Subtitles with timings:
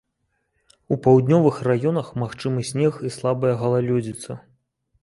[0.95, 4.43] У паўднёвых раёнах магчымы снег і слабая галалёдзіца.